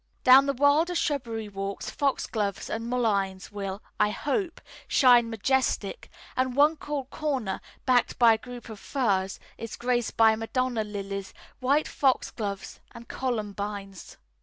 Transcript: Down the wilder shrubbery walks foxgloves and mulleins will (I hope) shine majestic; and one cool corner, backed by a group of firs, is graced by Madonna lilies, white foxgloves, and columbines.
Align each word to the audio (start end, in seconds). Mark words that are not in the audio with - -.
Down 0.23 0.47
the 0.47 0.53
wilder 0.53 0.95
shrubbery 0.95 1.47
walks 1.47 1.91
foxgloves 1.91 2.71
and 2.71 2.89
mulleins 2.89 3.51
will 3.51 3.83
(I 3.99 4.09
hope) 4.09 4.59
shine 4.87 5.29
majestic; 5.29 6.09
and 6.35 6.55
one 6.55 6.75
cool 6.77 7.05
corner, 7.05 7.61
backed 7.85 8.17
by 8.17 8.33
a 8.33 8.37
group 8.39 8.67
of 8.69 8.79
firs, 8.79 9.39
is 9.59 9.75
graced 9.75 10.17
by 10.17 10.35
Madonna 10.35 10.83
lilies, 10.83 11.35
white 11.59 11.87
foxgloves, 11.87 12.79
and 12.95 13.07
columbines. 13.07 14.17